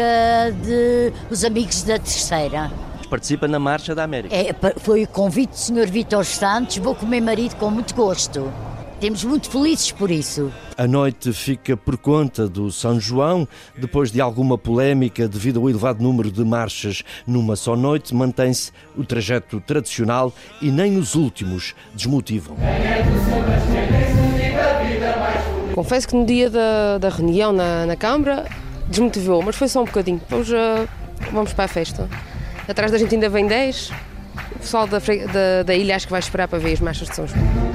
de 0.62 1.10
Os 1.30 1.42
Amigos 1.42 1.82
da 1.84 1.98
Terceira 1.98 2.70
participa 3.08 3.48
na 3.48 3.58
Marcha 3.58 3.94
da 3.94 4.04
América. 4.04 4.34
É, 4.34 4.54
foi 4.78 5.04
o 5.04 5.08
convite 5.08 5.50
do 5.50 5.56
Sr. 5.56 5.90
Vitor 5.90 6.24
Santos, 6.24 6.76
vou 6.78 6.94
com 6.94 7.06
o 7.06 7.08
meu 7.08 7.22
marido 7.22 7.56
com 7.56 7.70
muito 7.70 7.94
gosto. 7.94 8.52
Temos 9.00 9.22
muito 9.22 9.48
felizes 9.48 9.92
por 9.92 10.10
isso. 10.10 10.52
A 10.76 10.84
noite 10.84 11.32
fica 11.32 11.76
por 11.76 11.96
conta 11.96 12.48
do 12.48 12.72
São 12.72 12.98
João. 12.98 13.46
Depois 13.76 14.10
de 14.10 14.20
alguma 14.20 14.58
polémica 14.58 15.28
devido 15.28 15.60
ao 15.60 15.70
elevado 15.70 16.02
número 16.02 16.32
de 16.32 16.44
marchas 16.44 17.04
numa 17.24 17.54
só 17.54 17.76
noite, 17.76 18.12
mantém-se 18.12 18.72
o 18.96 19.04
trajeto 19.04 19.60
tradicional 19.60 20.32
e 20.60 20.72
nem 20.72 20.96
os 20.96 21.14
últimos 21.14 21.76
desmotivam. 21.94 22.56
Confesso 25.76 26.08
que 26.08 26.16
no 26.16 26.26
dia 26.26 26.50
da, 26.50 26.98
da 26.98 27.08
reunião 27.08 27.52
na, 27.52 27.86
na 27.86 27.94
Câmara 27.94 28.46
desmotivou, 28.88 29.40
mas 29.42 29.54
foi 29.54 29.68
só 29.68 29.82
um 29.82 29.84
bocadinho. 29.84 30.20
Vamos, 30.28 30.50
uh, 30.50 30.88
vamos 31.32 31.52
para 31.52 31.66
a 31.66 31.68
festa. 31.68 32.08
Atrás 32.68 32.92
da 32.92 32.98
gente 32.98 33.14
ainda 33.14 33.28
vem 33.28 33.46
10. 33.46 33.90
O 34.54 34.58
pessoal 34.58 34.86
da, 34.86 34.98
da, 34.98 35.62
da 35.64 35.74
ilha 35.74 35.96
acho 35.96 36.06
que 36.06 36.12
vai 36.12 36.20
esperar 36.20 36.46
para 36.46 36.58
ver 36.58 36.74
as 36.74 36.80
marchas 36.80 37.08
de 37.08 37.16
São 37.16 37.26
João 37.26 37.68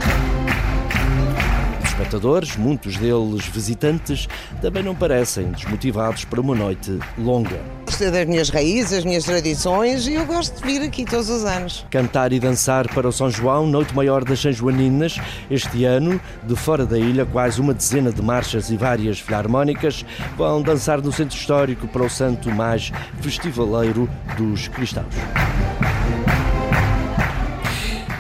espectadores, 1.94 2.56
muitos 2.58 2.98
deles 2.98 3.46
visitantes, 3.46 4.28
também 4.62 4.82
não 4.82 4.96
parecem 4.96 5.52
desmotivados 5.52 6.26
para 6.26 6.42
uma 6.42 6.56
noite 6.56 7.00
longa. 7.18 7.60
Gostei 7.94 8.10
das 8.10 8.26
minhas 8.26 8.50
raízes, 8.50 8.92
as 8.92 9.06
minhas 9.06 9.24
tradições 9.24 10.08
e 10.08 10.16
eu 10.16 10.26
gosto 10.26 10.60
de 10.60 10.66
vir 10.66 10.82
aqui 10.82 11.06
todos 11.06 11.30
os 11.30 11.46
anos. 11.46 11.86
Cantar 11.92 12.34
e 12.34 12.40
dançar 12.40 12.92
para 12.92 13.08
o 13.08 13.12
São 13.12 13.30
João, 13.30 13.68
noite 13.68 13.94
maior 13.94 14.24
das 14.24 14.40
São 14.40 14.52
Joaninas, 14.52 15.20
este 15.48 15.86
ano, 15.86 16.20
de 16.42 16.56
fora 16.56 16.88
da 16.88 16.98
ilha, 16.98 17.24
quase 17.24 17.62
uma 17.62 17.72
dezena 17.72 18.12
de 18.12 18.20
marchas 18.20 18.72
e 18.72 18.78
várias 18.78 19.20
filarmónicas 19.20 20.04
vão 20.36 20.64
dançar 20.64 21.04
no 21.04 21.12
centro 21.12 21.38
histórico 21.38 21.88
para 21.88 22.02
o 22.02 22.10
santo 22.10 22.50
mais 22.50 22.92
festivaleiro 23.22 24.10
dos 24.40 24.68
cristãos. 24.70 25.14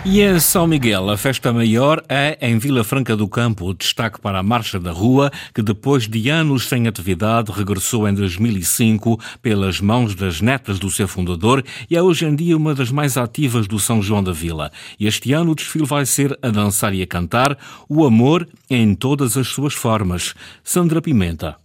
E 0.05 0.21
em 0.21 0.37
São 0.37 0.67
Miguel, 0.67 1.09
a 1.09 1.15
festa 1.15 1.53
maior 1.53 2.03
é 2.09 2.37
em 2.41 2.57
Vila 2.57 2.83
Franca 2.83 3.15
do 3.15 3.25
Campo. 3.25 3.67
O 3.67 3.73
destaque 3.73 4.19
para 4.19 4.39
a 4.39 4.43
Marcha 4.43 4.77
da 4.77 4.91
Rua, 4.91 5.31
que 5.55 5.61
depois 5.61 6.09
de 6.09 6.27
anos 6.27 6.67
sem 6.67 6.89
atividade, 6.89 7.53
regressou 7.53 8.05
em 8.05 8.13
2005 8.13 9.17
pelas 9.41 9.79
mãos 9.79 10.13
das 10.13 10.41
netas 10.41 10.77
do 10.77 10.91
seu 10.91 11.07
fundador 11.07 11.63
e 11.89 11.95
é 11.95 12.01
hoje 12.01 12.25
em 12.25 12.35
dia 12.35 12.57
uma 12.57 12.75
das 12.75 12.91
mais 12.91 13.15
ativas 13.15 13.65
do 13.65 13.79
São 13.79 14.01
João 14.01 14.21
da 14.21 14.33
Vila. 14.33 14.73
Este 14.99 15.31
ano 15.31 15.51
o 15.51 15.55
desfile 15.55 15.85
vai 15.85 16.05
ser 16.05 16.37
a 16.41 16.49
dançar 16.49 16.93
e 16.93 17.01
a 17.01 17.07
cantar 17.07 17.57
o 17.87 18.05
amor 18.05 18.45
em 18.69 18.93
todas 18.93 19.37
as 19.37 19.47
suas 19.47 19.73
formas. 19.73 20.33
Sandra 20.65 21.01
Pimenta. 21.01 21.55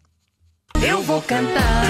Eu 0.81 1.03
vou 1.03 1.21
cantar, 1.23 1.83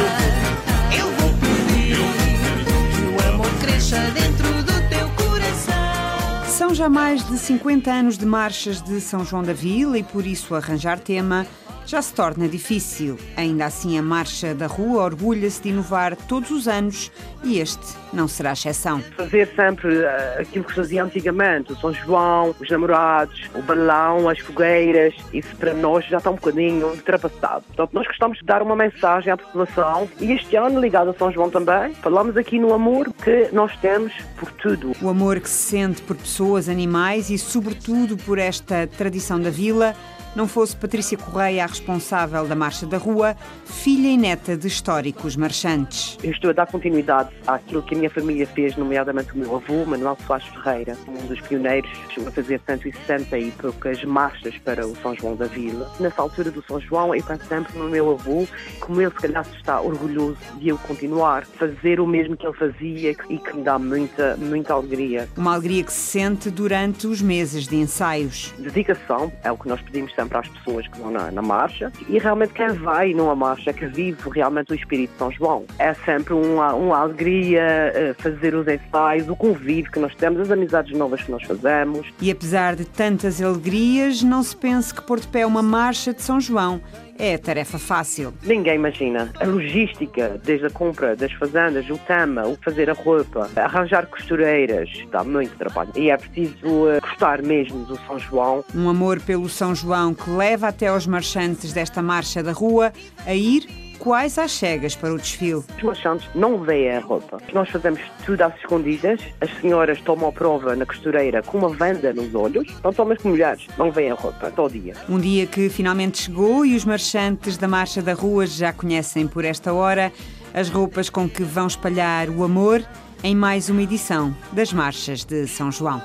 são 6.69 6.75
já 6.75 6.89
mais 6.91 7.27
de 7.27 7.39
50 7.39 7.91
anos 7.91 8.19
de 8.19 8.27
marchas 8.27 8.83
de 8.83 9.01
São 9.01 9.25
João 9.25 9.43
da 9.43 9.55
Vila 9.55 9.97
e 9.97 10.03
por 10.03 10.27
isso 10.27 10.55
arranjar 10.55 10.99
tema 10.99 11.47
já 11.89 12.03
se 12.03 12.13
torna 12.13 12.47
difícil. 12.47 13.17
Ainda 13.35 13.65
assim, 13.65 13.99
a 13.99 14.03
Marcha 14.03 14.55
da 14.55 14.67
Rua 14.67 15.05
orgulha-se 15.05 15.63
de 15.63 15.71
inovar 15.71 16.15
todos 16.15 16.51
os 16.51 16.69
anos 16.69 17.11
e 17.43 17.59
este 17.59 17.97
não 18.13 18.29
será 18.29 18.53
exceção. 18.53 19.01
Fazer 19.17 19.49
sempre 19.57 20.03
eh, 20.03 20.37
aquilo 20.41 20.65
que 20.65 20.75
fazia 20.75 21.03
antigamente, 21.03 21.73
o 21.73 21.77
São 21.77 21.93
João, 21.95 22.55
os 22.61 22.69
namorados, 22.69 23.49
o 23.55 23.63
balão, 23.63 24.29
as 24.29 24.39
fogueiras, 24.39 25.15
isso 25.33 25.57
para 25.57 25.73
nós 25.73 26.05
já 26.05 26.19
está 26.19 26.31
um 26.31 26.35
bocadinho 26.35 26.89
ultrapassado. 26.89 27.65
Portanto, 27.69 27.91
nós 27.95 28.07
gostamos 28.07 28.39
de 28.39 28.45
dar 28.45 28.61
uma 28.61 28.77
mensagem 28.77 29.33
à 29.33 29.37
população 29.39 30.09
e 30.21 30.33
este 30.33 30.57
ano, 30.57 30.79
ligado 30.81 31.09
a 31.09 31.15
São 31.15 31.33
João 31.33 31.49
também, 31.49 31.95
falamos 31.95 32.37
aqui 32.37 32.59
no 32.59 32.75
amor 32.75 33.11
que 33.15 33.49
nós 33.51 33.75
temos 33.79 34.13
por 34.37 34.53
tudo. 34.53 34.93
O 35.01 35.09
amor 35.09 35.41
que 35.41 35.49
se 35.49 35.71
sente 35.71 36.03
por 36.03 36.17
pessoas, 36.17 36.69
animais 36.69 37.31
e, 37.31 37.39
sobretudo, 37.39 38.19
por 38.19 38.39
esta 38.39 38.87
tradição 38.87 39.41
da 39.41 39.49
vila 39.49 39.95
não 40.39 40.47
fosse 40.47 40.77
Patrícia 40.77 41.19
Correia 41.19 41.65
a 41.65 41.67
responsável 41.67 42.47
da 42.47 42.55
Marcha 42.55 42.87
da 42.87 42.97
Rua, 42.97 43.37
filha 43.65 44.07
e 44.07 44.17
neta 44.17 44.57
de 44.57 44.69
históricos 44.69 45.35
marchantes. 45.35 46.17
Eu 46.23 46.31
estou 46.31 46.51
a 46.51 46.53
dar 46.53 46.67
continuidade 46.67 47.31
àquilo 47.45 47.83
que 47.83 47.97
a 47.97 47.99
minha 47.99 48.09
família 48.09 48.47
fez, 48.47 48.77
nomeadamente 48.77 49.35
o 49.35 49.37
meu 49.39 49.57
avô, 49.57 49.85
Manuel 49.85 50.17
Soares 50.25 50.47
Ferreira, 50.47 50.97
um 51.09 51.27
dos 51.27 51.41
pioneiros, 51.41 51.91
chegou 52.15 52.29
a 52.29 52.33
fazer 52.33 52.61
160 52.65 53.37
e 53.37 53.51
poucas 53.51 54.05
marchas 54.05 54.57
para 54.59 54.87
o 54.87 54.95
São 55.03 55.13
João 55.17 55.35
da 55.35 55.47
Vila. 55.47 55.91
Nessa 55.99 56.23
altura 56.23 56.53
do 56.53 56.63
São 56.63 56.81
João, 56.81 57.13
eu 57.13 57.25
penso 57.25 57.45
sempre 57.47 57.77
no 57.77 57.89
meu 57.89 58.13
avô, 58.13 58.47
como 58.79 59.03
ele 59.03 59.11
se 59.11 59.17
calhar 59.17 59.45
está 59.57 59.81
orgulhoso 59.81 60.39
de 60.61 60.69
eu 60.69 60.79
continuar, 60.79 61.47
fazer 61.47 61.99
o 61.99 62.07
mesmo 62.07 62.37
que 62.37 62.47
ele 62.47 62.57
fazia 62.57 63.11
e 63.29 63.39
que 63.39 63.57
me 63.57 63.65
dá 63.65 63.77
muita, 63.77 64.37
muita 64.37 64.73
alegria. 64.73 65.29
Uma 65.37 65.55
alegria 65.55 65.83
que 65.83 65.93
se 65.93 65.99
sente 65.99 66.49
durante 66.49 67.09
os 67.09 67.21
meses 67.21 67.67
de 67.67 67.75
ensaios. 67.75 68.55
Dedicação 68.57 69.33
é 69.43 69.51
o 69.51 69.59
que 69.59 69.67
nós 69.67 69.81
pedimos 69.83 70.15
sempre 70.15 70.28
sempre 70.29 70.39
às 70.39 70.49
pessoas 70.49 70.87
que 70.87 70.99
vão 70.99 71.11
na, 71.11 71.31
na 71.31 71.43
marcha 71.43 71.91
e 72.09 72.19
realmente 72.19 72.53
quem 72.53 72.69
vai 72.69 73.15
numa 73.15 73.35
marcha, 73.35 73.73
que 73.73 73.87
vive 73.87 74.19
realmente 74.31 74.73
o 74.73 74.75
espírito 74.75 75.13
de 75.13 75.19
São 75.19 75.31
João. 75.33 75.65
É 75.79 75.95
sempre 75.95 76.35
uma, 76.35 76.75
uma 76.75 76.99
alegria 76.99 77.61
eh, 77.61 78.15
fazer 78.19 78.55
os 78.55 78.67
ensaios, 78.69 79.29
o 79.29 79.37
convívio 79.37 79.91
que 79.91 79.99
nós 79.99 80.15
temos, 80.15 80.41
as 80.41 80.51
amizades 80.51 80.97
novas 80.97 81.23
que 81.23 81.31
nós 81.31 81.43
fazemos. 81.43 82.07
E 82.21 82.31
apesar 82.31 82.77
de 82.77 82.85
tantas 82.85 83.41
alegrias, 83.41 84.23
não 84.23 84.43
se 84.43 84.55
pense 84.55 84.95
que 84.95 85.03
pôr 85.03 85.21
de 85.21 85.27
pé 85.29 85.47
uma 85.47 85.63
marcha 85.63 86.13
de 86.13 86.23
São 86.23 86.41
João 86.41 86.81
é 87.19 87.37
tarefa 87.37 87.79
fácil. 87.79 88.33
Ninguém 88.43 88.77
imagina. 88.77 89.33
A 89.41 89.45
logística, 89.45 90.41
desde 90.45 90.67
a 90.67 90.71
compra 90.71 91.17
das 91.17 91.33
fazendas, 91.33 91.89
o 91.91 91.99
tama, 91.99 92.47
o 92.47 92.57
fazer 92.65 92.89
a 92.89 92.93
roupa, 92.93 93.51
arranjar 93.57 94.07
costureiras, 94.07 94.89
dá 95.11 95.25
muito 95.25 95.57
trabalho. 95.57 95.91
E 95.97 96.11
é 96.11 96.17
preciso 96.17 96.89
eh, 96.89 97.01
gostar 97.01 97.43
mesmo 97.43 97.85
do 97.85 97.99
São 98.07 98.19
João. 98.19 98.65
Um 98.75 98.89
amor 98.89 99.21
pelo 99.21 99.49
São 99.49 99.75
João 99.75 100.15
que 100.15 100.31
leva 100.31 100.69
até 100.69 100.87
aos 100.87 101.07
marchantes 101.07 101.73
desta 101.73 102.01
marcha 102.01 102.43
da 102.43 102.53
rua 102.53 102.93
a 103.27 103.35
ir 103.35 103.88
quais 103.99 104.39
as 104.39 104.53
cegas 104.53 104.95
para 104.95 105.13
o 105.13 105.19
desfile. 105.19 105.63
Os 105.77 105.83
marchantes 105.83 106.29
não 106.35 106.59
veem 106.59 106.93
a 106.93 107.01
roupa. 107.01 107.39
Nós 107.53 107.69
fazemos 107.69 108.01
tudo 108.25 108.43
às 108.43 108.55
escondidas. 108.57 109.21
As 109.41 109.51
senhoras 109.61 110.01
tomam 110.01 110.29
a 110.29 110.33
prova 110.33 110.75
na 110.75 110.87
costureira 110.87 111.43
com 111.43 111.59
uma 111.59 111.69
venda 111.69 112.13
nos 112.13 112.35
olhos. 112.35 112.69
Não 112.83 112.93
tomam 112.93 113.17
como 113.17 113.35
mulheres, 113.35 113.67
não 113.77 113.91
veem 113.91 114.11
a 114.11 114.15
roupa 114.15 114.51
todo 114.51 114.73
dia. 114.73 114.95
Um 115.09 115.19
dia 115.19 115.47
que 115.47 115.69
finalmente 115.69 116.23
chegou 116.23 116.65
e 116.65 116.75
os 116.75 116.85
marchantes 116.85 117.57
da 117.57 117.69
Marcha 117.69 118.01
da 118.03 118.15
Rua 118.15 118.47
já 118.47 118.73
conhecem 118.73 119.27
por 119.27 119.45
esta 119.45 119.73
hora 119.73 120.13
as 120.55 120.69
roupas 120.69 121.11
com 121.11 121.29
que 121.29 121.43
vão 121.43 121.67
espalhar 121.67 122.29
o 122.31 122.43
amor 122.43 122.83
em 123.23 123.35
mais 123.35 123.69
uma 123.69 123.83
edição 123.83 124.35
das 124.53 124.73
Marchas 124.73 125.25
de 125.25 125.47
São 125.47 125.71
João. 125.71 126.03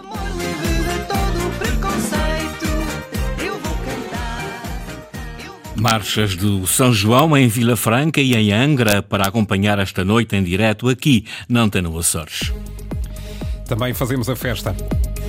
Marchas 5.83 6.35
do 6.37 6.65
São 6.65 6.93
João 6.93 7.35
em 7.35 7.49
Vila 7.49 7.75
Franca 7.75 8.21
e 8.21 8.33
em 8.35 8.53
Angra 8.53 9.01
para 9.01 9.27
acompanhar 9.27 9.79
esta 9.79 10.05
noite 10.05 10.33
em 10.33 10.41
direto 10.41 10.87
aqui 10.87 11.25
na 11.49 11.59
Antena 11.59 11.89
Açores. 11.99 12.53
Também 13.67 13.93
fazemos 13.93 14.29
a 14.29 14.35
festa. 14.35 14.73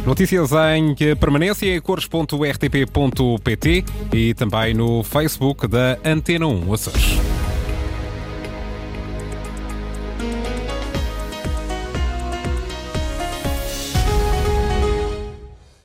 Notícias 0.07 0.51
em 0.77 0.95
permanência 1.17 1.75
em 1.75 1.81
cores.rtp.pt 1.81 2.25
e 4.13 4.33
também 4.35 4.75
no 4.75 5.03
Facebook 5.03 5.67
da 5.67 5.99
Antena 6.05 6.47
1 6.47 6.73
Açores. 6.73 7.34